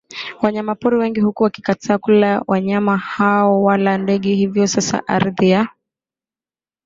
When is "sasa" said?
4.67-5.07